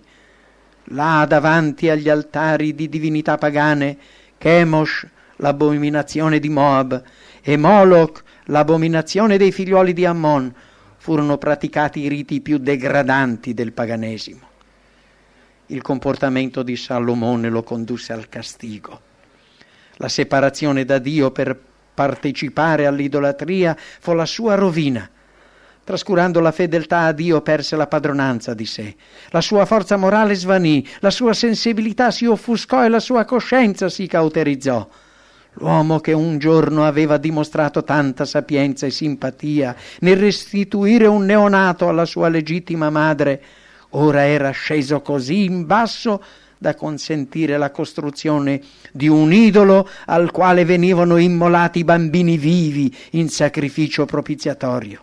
Là 0.88 1.24
davanti 1.26 1.88
agli 1.88 2.10
altari 2.10 2.74
di 2.74 2.90
divinità 2.90 3.38
pagane, 3.38 3.96
Chemosh, 4.36 5.06
l'abominazione 5.36 6.38
di 6.38 6.50
Moab, 6.50 7.02
e 7.40 7.56
Moloch, 7.56 8.22
l'abominazione 8.44 9.38
dei 9.38 9.52
figliuoli 9.52 9.94
di 9.94 10.04
Ammon, 10.04 10.52
furono 10.98 11.38
praticati 11.38 12.00
i 12.00 12.08
riti 12.08 12.42
più 12.42 12.58
degradanti 12.58 13.54
del 13.54 13.72
paganesimo. 13.72 14.40
Il 15.68 15.80
comportamento 15.80 16.62
di 16.62 16.76
Salomone 16.76 17.48
lo 17.48 17.62
condusse 17.62 18.12
al 18.12 18.28
castigo 18.28 19.12
la 19.96 20.08
separazione 20.08 20.84
da 20.84 20.98
Dio 20.98 21.30
per 21.30 21.58
partecipare 21.94 22.86
all'idolatria 22.86 23.76
fu 24.00 24.12
la 24.12 24.26
sua 24.26 24.54
rovina. 24.54 25.08
Trascurando 25.84 26.40
la 26.40 26.50
fedeltà 26.50 27.02
a 27.02 27.12
Dio 27.12 27.42
perse 27.42 27.76
la 27.76 27.86
padronanza 27.86 28.54
di 28.54 28.64
sé. 28.64 28.96
La 29.28 29.42
sua 29.42 29.66
forza 29.66 29.96
morale 29.96 30.34
svanì, 30.34 30.86
la 31.00 31.10
sua 31.10 31.34
sensibilità 31.34 32.10
si 32.10 32.24
offuscò 32.24 32.84
e 32.84 32.88
la 32.88 33.00
sua 33.00 33.24
coscienza 33.24 33.90
si 33.90 34.06
cauterizzò. 34.06 34.88
L'uomo 35.58 36.00
che 36.00 36.12
un 36.12 36.38
giorno 36.38 36.84
aveva 36.84 37.16
dimostrato 37.16 37.84
tanta 37.84 38.24
sapienza 38.24 38.86
e 38.86 38.90
simpatia 38.90 39.76
nel 40.00 40.16
restituire 40.16 41.06
un 41.06 41.26
neonato 41.26 41.86
alla 41.86 42.06
sua 42.06 42.28
legittima 42.28 42.90
madre, 42.90 43.42
ora 43.90 44.24
era 44.24 44.50
sceso 44.50 45.00
così 45.00 45.44
in 45.44 45.66
basso 45.66 46.22
da 46.64 46.74
consentire 46.74 47.58
la 47.58 47.70
costruzione 47.70 48.58
di 48.90 49.06
un 49.06 49.34
idolo 49.34 49.86
al 50.06 50.30
quale 50.30 50.64
venivano 50.64 51.18
immolati 51.18 51.84
bambini 51.84 52.38
vivi 52.38 52.90
in 53.10 53.28
sacrificio 53.28 54.06
propiziatorio. 54.06 55.02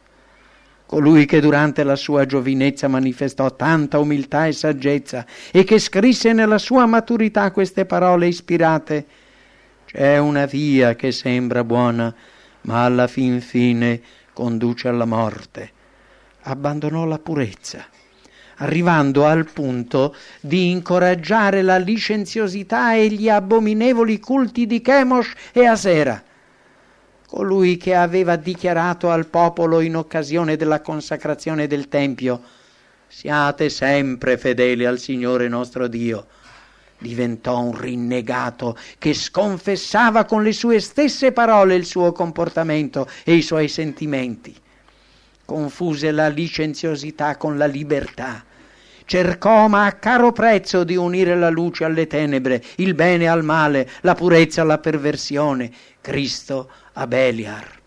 Colui 0.87 1.27
che 1.27 1.39
durante 1.39 1.83
la 1.83 1.95
sua 1.95 2.25
giovinezza 2.25 2.87
manifestò 2.87 3.55
tanta 3.55 3.99
umiltà 3.99 4.47
e 4.47 4.53
saggezza 4.53 5.23
e 5.51 5.63
che 5.63 5.77
scrisse 5.77 6.33
nella 6.33 6.57
sua 6.57 6.87
maturità 6.87 7.51
queste 7.51 7.85
parole 7.85 8.27
ispirate 8.27 9.05
C'è 9.85 10.17
una 10.17 10.47
via 10.47 10.95
che 10.95 11.11
sembra 11.11 11.63
buona, 11.63 12.13
ma 12.61 12.85
alla 12.85 13.05
fin 13.05 13.39
fine 13.39 14.01
conduce 14.33 14.87
alla 14.87 15.05
morte. 15.05 15.71
Abbandonò 16.41 17.05
la 17.05 17.19
purezza 17.19 17.85
arrivando 18.61 19.25
al 19.25 19.49
punto 19.51 20.15
di 20.39 20.69
incoraggiare 20.69 21.61
la 21.61 21.77
licenziosità 21.77 22.95
e 22.95 23.07
gli 23.09 23.29
abominevoli 23.29 24.19
culti 24.19 24.65
di 24.65 24.81
Chemosh 24.81 25.33
e 25.51 25.65
Asera. 25.65 26.23
Colui 27.27 27.77
che 27.77 27.95
aveva 27.95 28.35
dichiarato 28.35 29.09
al 29.09 29.27
popolo 29.27 29.79
in 29.79 29.95
occasione 29.95 30.57
della 30.57 30.81
consacrazione 30.81 31.67
del 31.67 31.87
Tempio 31.87 32.41
Siate 33.13 33.67
sempre 33.67 34.37
fedeli 34.37 34.85
al 34.85 34.97
Signore 34.97 35.49
nostro 35.49 35.87
Dio 35.87 36.27
diventò 36.97 37.59
un 37.59 37.77
rinnegato 37.77 38.77
che 38.97 39.13
sconfessava 39.13 40.23
con 40.23 40.43
le 40.43 40.53
sue 40.53 40.79
stesse 40.79 41.33
parole 41.33 41.75
il 41.75 41.85
suo 41.85 42.13
comportamento 42.13 43.09
e 43.25 43.33
i 43.33 43.41
suoi 43.41 43.67
sentimenti. 43.67 44.55
Confuse 45.43 46.11
la 46.11 46.29
licenziosità 46.29 47.35
con 47.35 47.57
la 47.57 47.65
libertà 47.65 48.45
cercò 49.11 49.67
ma 49.67 49.87
a 49.87 49.91
caro 49.91 50.31
prezzo 50.31 50.85
di 50.85 50.95
unire 50.95 51.35
la 51.35 51.49
luce 51.49 51.83
alle 51.83 52.07
tenebre, 52.07 52.63
il 52.77 52.93
bene 52.93 53.27
al 53.27 53.43
male, 53.43 53.89
la 54.03 54.15
purezza 54.15 54.61
alla 54.61 54.77
perversione, 54.77 55.69
Cristo 55.99 56.69
a 56.93 57.05
Beliar. 57.07 57.79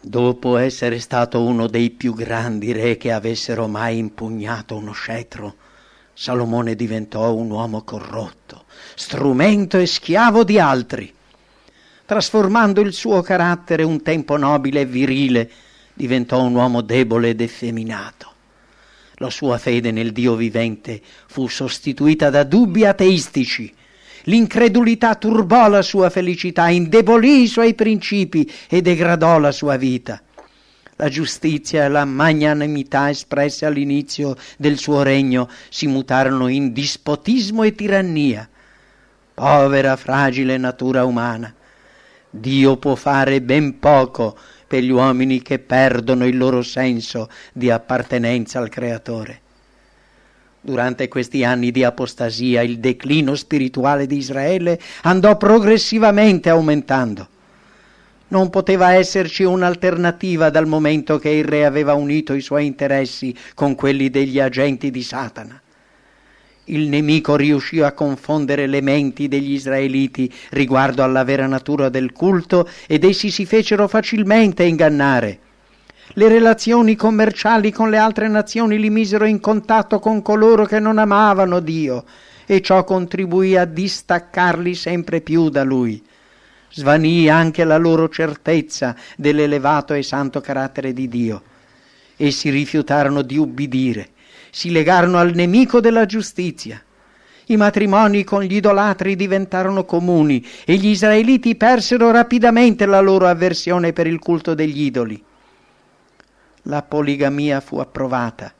Dopo 0.00 0.56
essere 0.56 0.98
stato 0.98 1.44
uno 1.44 1.68
dei 1.68 1.90
più 1.90 2.12
grandi 2.12 2.72
re 2.72 2.96
che 2.96 3.12
avessero 3.12 3.68
mai 3.68 3.98
impugnato 3.98 4.74
uno 4.74 4.90
scettro, 4.90 5.54
Salomone 6.12 6.74
diventò 6.74 7.32
un 7.32 7.48
uomo 7.48 7.84
corrotto, 7.84 8.64
strumento 8.96 9.78
e 9.78 9.86
schiavo 9.86 10.42
di 10.42 10.58
altri. 10.58 11.14
Trasformando 12.04 12.80
il 12.80 12.92
suo 12.94 13.22
carattere 13.22 13.84
un 13.84 14.02
tempo 14.02 14.36
nobile 14.36 14.80
e 14.80 14.86
virile, 14.86 15.50
diventò 15.94 16.42
un 16.42 16.56
uomo 16.56 16.80
debole 16.80 17.28
ed 17.28 17.40
effeminato 17.40 18.30
La 19.22 19.28
sua 19.28 19.58
fede 19.58 19.90
nel 19.90 20.12
Dio 20.12 20.34
vivente 20.34 20.98
fu 21.26 21.46
sostituita 21.46 22.30
da 22.30 22.42
dubbi 22.42 22.86
ateistici. 22.86 23.70
L'incredulità 24.22 25.14
turbò 25.14 25.68
la 25.68 25.82
sua 25.82 26.08
felicità, 26.08 26.70
indebolì 26.70 27.42
i 27.42 27.46
suoi 27.46 27.74
principi 27.74 28.50
e 28.66 28.80
degradò 28.80 29.38
la 29.38 29.52
sua 29.52 29.76
vita. 29.76 30.22
La 30.96 31.10
giustizia 31.10 31.84
e 31.84 31.88
la 31.88 32.06
magnanimità 32.06 33.10
espresse 33.10 33.66
all'inizio 33.66 34.36
del 34.56 34.78
suo 34.78 35.02
regno 35.02 35.50
si 35.68 35.86
mutarono 35.86 36.48
in 36.48 36.72
dispotismo 36.72 37.62
e 37.62 37.74
tirannia. 37.74 38.48
Povera 39.34 39.96
fragile 39.96 40.56
natura 40.56 41.04
umana, 41.04 41.54
Dio 42.30 42.78
può 42.78 42.94
fare 42.94 43.42
ben 43.42 43.80
poco 43.80 44.38
per 44.70 44.84
gli 44.84 44.90
uomini 44.90 45.42
che 45.42 45.58
perdono 45.58 46.24
il 46.24 46.36
loro 46.36 46.62
senso 46.62 47.28
di 47.52 47.72
appartenenza 47.72 48.60
al 48.60 48.68
Creatore. 48.68 49.40
Durante 50.60 51.08
questi 51.08 51.42
anni 51.42 51.72
di 51.72 51.82
apostasia 51.82 52.62
il 52.62 52.78
declino 52.78 53.34
spirituale 53.34 54.06
di 54.06 54.18
Israele 54.18 54.78
andò 55.02 55.36
progressivamente 55.36 56.50
aumentando. 56.50 57.26
Non 58.28 58.48
poteva 58.48 58.92
esserci 58.92 59.42
un'alternativa 59.42 60.50
dal 60.50 60.68
momento 60.68 61.18
che 61.18 61.30
il 61.30 61.44
re 61.44 61.64
aveva 61.64 61.94
unito 61.94 62.32
i 62.34 62.40
suoi 62.40 62.64
interessi 62.66 63.34
con 63.56 63.74
quelli 63.74 64.08
degli 64.08 64.38
agenti 64.38 64.92
di 64.92 65.02
Satana. 65.02 65.60
Il 66.72 66.88
nemico 66.88 67.34
riuscì 67.34 67.80
a 67.80 67.90
confondere 67.90 68.68
le 68.68 68.80
menti 68.80 69.26
degli 69.26 69.54
israeliti 69.54 70.32
riguardo 70.50 71.02
alla 71.02 71.24
vera 71.24 71.48
natura 71.48 71.88
del 71.88 72.12
culto 72.12 72.68
ed 72.86 73.02
essi 73.02 73.32
si 73.32 73.44
fecero 73.44 73.88
facilmente 73.88 74.62
ingannare. 74.62 75.38
Le 76.12 76.28
relazioni 76.28 76.94
commerciali 76.94 77.72
con 77.72 77.90
le 77.90 77.96
altre 77.96 78.28
nazioni 78.28 78.78
li 78.78 78.88
misero 78.88 79.24
in 79.24 79.40
contatto 79.40 79.98
con 79.98 80.22
coloro 80.22 80.64
che 80.64 80.78
non 80.78 80.98
amavano 80.98 81.58
Dio 81.58 82.04
e 82.46 82.60
ciò 82.60 82.84
contribuì 82.84 83.56
a 83.56 83.64
distaccarli 83.64 84.72
sempre 84.76 85.20
più 85.22 85.48
da 85.48 85.64
Lui. 85.64 86.00
Svanì 86.70 87.28
anche 87.28 87.64
la 87.64 87.78
loro 87.78 88.08
certezza 88.08 88.94
dell'elevato 89.16 89.92
e 89.92 90.04
santo 90.04 90.40
carattere 90.40 90.92
di 90.92 91.08
Dio. 91.08 91.42
Essi 92.16 92.48
rifiutarono 92.48 93.22
di 93.22 93.38
ubbidire, 93.38 94.10
si 94.50 94.70
legarono 94.70 95.18
al 95.18 95.34
nemico 95.34 95.80
della 95.80 96.06
giustizia. 96.06 96.82
I 97.46 97.56
matrimoni 97.56 98.24
con 98.24 98.42
gli 98.42 98.54
idolatri 98.54 99.16
diventarono 99.16 99.84
comuni 99.84 100.46
e 100.64 100.76
gli 100.76 100.88
israeliti 100.88 101.56
persero 101.56 102.10
rapidamente 102.10 102.86
la 102.86 103.00
loro 103.00 103.26
avversione 103.26 103.92
per 103.92 104.06
il 104.06 104.18
culto 104.18 104.54
degli 104.54 104.82
idoli 104.82 105.24
la 106.64 106.82
poligamia 106.82 107.60
fu 107.60 107.78
approvata. 107.78 108.52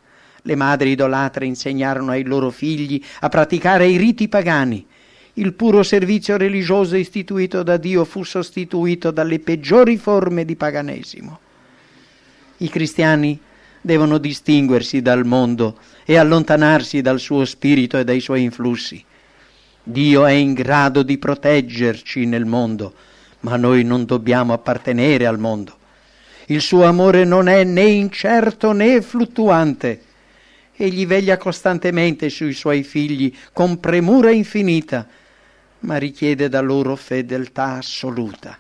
Le 0.43 0.55
madri 0.55 0.91
idolatre 0.91 1.45
insegnarono 1.45 2.13
ai 2.13 2.25
loro 2.25 2.51
figli 2.51 3.03
a 3.21 3.29
praticare 3.29 3.87
i 3.87 3.97
riti 3.97 4.29
pagani. 4.29 4.87
Il 5.35 5.53
puro 5.53 5.83
servizio 5.83 6.37
religioso 6.37 6.97
istituito 6.97 7.63
da 7.63 7.77
Dio 7.77 8.05
fu 8.05 8.23
sostituito 8.23 9.11
dalle 9.11 9.39
peggiori 9.39 9.97
forme 9.97 10.45
di 10.45 10.57
paganesimo. 10.57 11.39
I 12.59 12.69
cristiani 12.69 13.39
devono 13.81 14.19
distinguersi 14.19 15.01
dal 15.03 15.25
mondo 15.25 15.79
e 16.05 16.17
allontanarsi 16.17 17.01
dal 17.01 17.19
suo 17.19 17.45
spirito 17.45 17.99
e 17.99 18.05
dai 18.05 18.21
suoi 18.21 18.43
influssi. 18.43 19.05
Dio 19.83 20.27
è 20.27 20.33
in 20.33 20.53
grado 20.53 21.03
di 21.03 21.19
proteggerci 21.19 22.27
nel 22.27 22.45
mondo, 22.45 22.93
ma 23.41 23.57
noi 23.57 23.83
non 23.85 24.05
dobbiamo 24.05 24.53
appartenere 24.53 25.27
al 25.27 25.39
mondo. 25.39 25.79
Il 26.47 26.61
suo 26.61 26.85
amore 26.85 27.25
non 27.25 27.49
è 27.49 27.65
né 27.65 27.85
incerto 27.85 28.73
né 28.73 29.01
fluttuante. 29.01 30.03
Egli 30.75 31.07
veglia 31.07 31.37
costantemente 31.37 32.29
sui 32.29 32.53
suoi 32.53 32.83
figli 32.83 33.33
con 33.53 33.79
premura 33.81 34.31
infinita, 34.31 35.07
ma 35.81 35.97
richiede 35.97 36.49
da 36.49 36.61
loro 36.61 36.97
fedeltà 36.97 37.77
assoluta. 37.77 38.59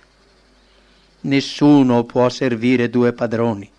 Nessuno 1.23 2.05
può 2.05 2.29
servire 2.29 2.89
due 2.89 3.13
padroni, 3.13 3.71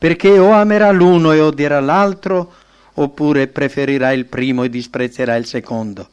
perché 0.00 0.38
o 0.38 0.52
amerà 0.52 0.90
l'uno 0.92 1.32
e 1.32 1.40
odierà 1.40 1.78
l'altro, 1.78 2.54
oppure 2.94 3.48
preferirà 3.48 4.12
il 4.12 4.24
primo 4.24 4.62
e 4.62 4.70
disprezzerà 4.70 5.36
il 5.36 5.44
secondo. 5.44 6.08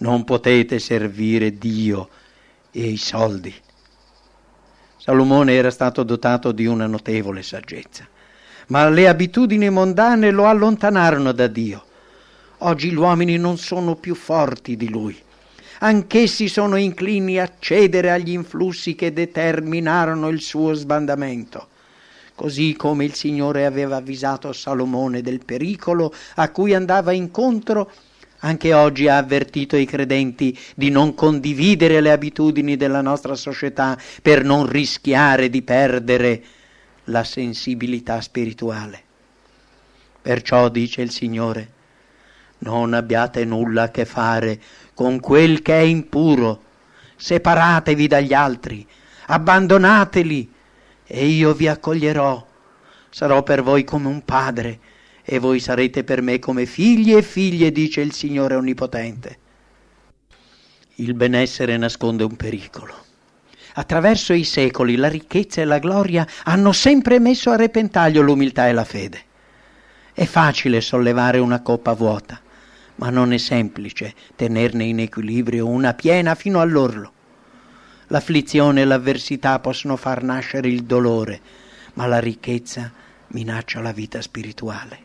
Non 0.00 0.24
potete 0.24 0.78
servire 0.78 1.56
Dio 1.56 2.10
e 2.70 2.82
i 2.82 2.98
soldi. 2.98 3.54
Salomone 4.98 5.54
era 5.54 5.70
stato 5.70 6.02
dotato 6.02 6.52
di 6.52 6.66
una 6.66 6.86
notevole 6.86 7.42
saggezza, 7.42 8.06
ma 8.66 8.90
le 8.90 9.08
abitudini 9.08 9.70
mondane 9.70 10.30
lo 10.30 10.44
allontanarono 10.44 11.32
da 11.32 11.46
Dio. 11.46 11.82
Oggi 12.58 12.90
gli 12.90 12.96
uomini 12.96 13.38
non 13.38 13.56
sono 13.56 13.96
più 13.96 14.14
forti 14.14 14.76
di 14.76 14.90
lui. 14.90 15.18
Anch'essi 15.78 16.46
sono 16.46 16.76
inclini 16.76 17.38
a 17.38 17.50
cedere 17.58 18.10
agli 18.10 18.32
influssi 18.32 18.94
che 18.94 19.14
determinarono 19.14 20.28
il 20.28 20.42
suo 20.42 20.74
sbandamento. 20.74 21.68
Così 22.34 22.74
come 22.74 23.04
il 23.04 23.14
Signore 23.14 23.64
aveva 23.64 23.96
avvisato 23.96 24.52
Salomone 24.52 25.22
del 25.22 25.44
pericolo 25.44 26.12
a 26.34 26.50
cui 26.50 26.74
andava 26.74 27.12
incontro, 27.12 27.90
anche 28.40 28.74
oggi 28.74 29.06
ha 29.06 29.18
avvertito 29.18 29.76
i 29.76 29.86
credenti 29.86 30.58
di 30.74 30.90
non 30.90 31.14
condividere 31.14 32.00
le 32.00 32.10
abitudini 32.10 32.76
della 32.76 33.00
nostra 33.00 33.36
società 33.36 33.96
per 34.20 34.44
non 34.44 34.66
rischiare 34.66 35.48
di 35.48 35.62
perdere 35.62 36.42
la 37.04 37.22
sensibilità 37.22 38.20
spirituale. 38.20 39.02
Perciò 40.20 40.68
dice 40.70 41.02
il 41.02 41.10
Signore, 41.10 41.70
non 42.58 42.94
abbiate 42.94 43.44
nulla 43.44 43.84
a 43.84 43.90
che 43.90 44.04
fare 44.04 44.60
con 44.92 45.20
quel 45.20 45.62
che 45.62 45.78
è 45.78 45.82
impuro, 45.82 46.62
separatevi 47.16 48.06
dagli 48.08 48.34
altri, 48.34 48.86
abbandonateli 49.26 50.53
e 51.06 51.26
io 51.26 51.52
vi 51.54 51.68
accoglierò, 51.68 52.46
sarò 53.10 53.42
per 53.42 53.62
voi 53.62 53.84
come 53.84 54.08
un 54.08 54.24
padre 54.24 54.80
e 55.22 55.38
voi 55.38 55.60
sarete 55.60 56.04
per 56.04 56.20
me 56.20 56.38
come 56.38 56.66
figli 56.66 57.14
e 57.14 57.22
figlie, 57.22 57.72
dice 57.72 58.00
il 58.00 58.12
Signore 58.12 58.54
Onnipotente. 58.54 59.38
Il 60.96 61.14
benessere 61.14 61.76
nasconde 61.76 62.24
un 62.24 62.36
pericolo. 62.36 62.94
Attraverso 63.76 64.32
i 64.32 64.44
secoli 64.44 64.94
la 64.94 65.08
ricchezza 65.08 65.60
e 65.60 65.64
la 65.64 65.78
gloria 65.78 66.26
hanno 66.44 66.72
sempre 66.72 67.18
messo 67.18 67.50
a 67.50 67.56
repentaglio 67.56 68.22
l'umiltà 68.22 68.68
e 68.68 68.72
la 68.72 68.84
fede. 68.84 69.22
È 70.12 70.24
facile 70.26 70.80
sollevare 70.80 71.38
una 71.38 71.62
coppa 71.62 71.92
vuota, 71.94 72.40
ma 72.96 73.10
non 73.10 73.32
è 73.32 73.38
semplice 73.38 74.14
tenerne 74.36 74.84
in 74.84 75.00
equilibrio 75.00 75.66
una 75.66 75.94
piena 75.94 76.36
fino 76.36 76.60
all'orlo. 76.60 77.13
L'afflizione 78.08 78.82
e 78.82 78.84
l'avversità 78.84 79.58
possono 79.58 79.96
far 79.96 80.22
nascere 80.22 80.68
il 80.68 80.84
dolore, 80.84 81.40
ma 81.94 82.06
la 82.06 82.18
ricchezza 82.18 82.92
minaccia 83.28 83.80
la 83.80 83.92
vita 83.92 84.20
spirituale 84.20 85.04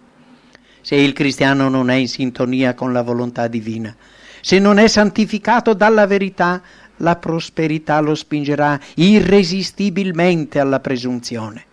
se 0.82 0.96
il 0.96 1.14
cristiano 1.14 1.70
non 1.70 1.90
è 1.90 1.96
in 1.96 2.08
sintonia 2.08 2.74
con 2.74 2.94
la 2.94 3.02
volontà 3.02 3.48
divina, 3.48 3.96
se 4.42 4.60
non 4.60 4.78
è 4.78 4.88
santificato 4.88 5.74
dalla 5.74 6.08
verità, 6.08 6.62
la 6.98 7.16
prosperità 7.16 8.00
lo 8.00 8.16
spingerà 8.16 8.80
irresistibilmente 8.96 10.60
alla 10.60 10.80
presunzione. 10.80 11.66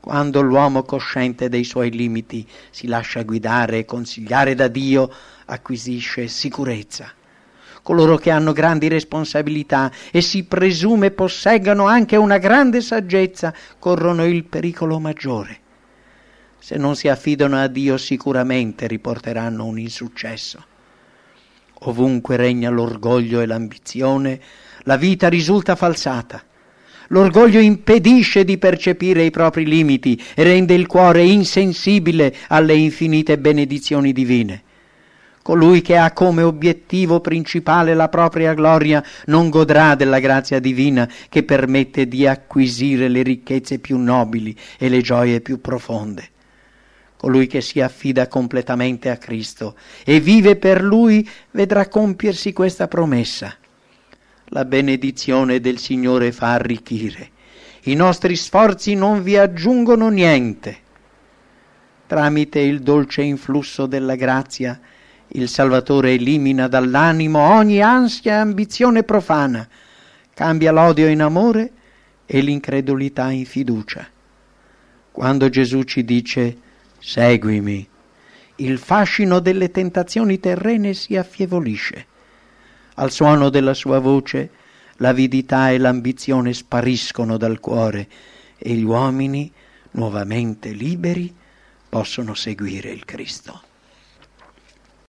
Quando 0.00 0.40
l'uomo 0.40 0.84
cosciente 0.84 1.48
dei 1.48 1.64
suoi 1.64 1.90
limiti 1.90 2.46
si 2.70 2.86
lascia 2.86 3.22
guidare 3.24 3.78
e 3.78 3.84
consigliare 3.84 4.54
da 4.54 4.68
Dio, 4.68 5.10
acquisisce 5.44 6.28
sicurezza. 6.28 7.12
Coloro 7.88 8.18
che 8.18 8.28
hanno 8.28 8.52
grandi 8.52 8.86
responsabilità 8.86 9.90
e 10.10 10.20
si 10.20 10.44
presume 10.44 11.10
posseggano 11.10 11.86
anche 11.86 12.16
una 12.16 12.36
grande 12.36 12.82
saggezza 12.82 13.54
corrono 13.78 14.26
il 14.26 14.44
pericolo 14.44 14.98
maggiore 14.98 15.60
se 16.58 16.76
non 16.76 16.96
si 16.96 17.08
affidano 17.08 17.56
a 17.56 17.66
Dio 17.66 17.96
sicuramente 17.96 18.86
riporteranno 18.86 19.64
un 19.64 19.78
insuccesso. 19.78 20.62
Ovunque 21.84 22.36
regna 22.36 22.68
l'orgoglio 22.68 23.40
e 23.40 23.46
l'ambizione, 23.46 24.38
la 24.82 24.98
vita 24.98 25.28
risulta 25.28 25.74
falsata. 25.74 26.44
L'orgoglio 27.06 27.58
impedisce 27.58 28.44
di 28.44 28.58
percepire 28.58 29.22
i 29.22 29.30
propri 29.30 29.64
limiti 29.64 30.22
e 30.34 30.42
rende 30.42 30.74
il 30.74 30.86
cuore 30.86 31.22
insensibile 31.22 32.36
alle 32.48 32.74
infinite 32.74 33.38
benedizioni 33.38 34.12
divine. 34.12 34.64
Colui 35.48 35.80
che 35.80 35.96
ha 35.96 36.12
come 36.12 36.42
obiettivo 36.42 37.22
principale 37.22 37.94
la 37.94 38.10
propria 38.10 38.52
gloria 38.52 39.02
non 39.28 39.48
godrà 39.48 39.94
della 39.94 40.18
grazia 40.18 40.60
divina 40.60 41.08
che 41.30 41.42
permette 41.42 42.06
di 42.06 42.26
acquisire 42.26 43.08
le 43.08 43.22
ricchezze 43.22 43.78
più 43.78 43.96
nobili 43.96 44.54
e 44.76 44.90
le 44.90 45.00
gioie 45.00 45.40
più 45.40 45.62
profonde 45.62 46.28
colui 47.16 47.46
che 47.46 47.62
si 47.62 47.80
affida 47.80 48.28
completamente 48.28 49.08
a 49.08 49.16
Cristo 49.16 49.74
e 50.04 50.20
vive 50.20 50.56
per 50.56 50.82
Lui 50.82 51.26
vedrà 51.52 51.88
compiersi 51.88 52.52
questa 52.52 52.86
promessa. 52.86 53.56
La 54.48 54.66
benedizione 54.66 55.60
del 55.60 55.78
Signore 55.78 56.30
fa 56.30 56.52
arricchire. 56.52 57.30
I 57.84 57.94
nostri 57.94 58.36
sforzi 58.36 58.94
non 58.94 59.22
vi 59.22 59.38
aggiungono 59.38 60.10
niente. 60.10 60.76
Tramite 62.06 62.60
il 62.60 62.82
dolce 62.82 63.22
influsso 63.22 63.86
della 63.86 64.14
grazia, 64.14 64.78
il 65.32 65.48
Salvatore 65.48 66.12
elimina 66.12 66.68
dall'animo 66.68 67.38
ogni 67.38 67.82
ansia 67.82 68.32
e 68.32 68.36
ambizione 68.36 69.02
profana, 69.02 69.68
cambia 70.32 70.72
l'odio 70.72 71.08
in 71.08 71.20
amore 71.20 71.72
e 72.24 72.40
l'incredulità 72.40 73.30
in 73.30 73.44
fiducia. 73.44 74.06
Quando 75.12 75.48
Gesù 75.48 75.82
ci 75.82 76.04
dice 76.04 76.56
seguimi, 76.98 77.86
il 78.56 78.78
fascino 78.78 79.38
delle 79.40 79.70
tentazioni 79.70 80.40
terrene 80.40 80.94
si 80.94 81.16
affievolisce. 81.16 82.06
Al 82.94 83.10
suono 83.10 83.50
della 83.50 83.74
sua 83.74 83.98
voce 83.98 84.50
l'avidità 84.96 85.70
e 85.70 85.78
l'ambizione 85.78 86.52
spariscono 86.52 87.36
dal 87.36 87.60
cuore 87.60 88.08
e 88.56 88.72
gli 88.72 88.82
uomini, 88.82 89.52
nuovamente 89.92 90.70
liberi, 90.70 91.34
possono 91.88 92.34
seguire 92.34 92.90
il 92.90 93.04
Cristo. 93.04 93.67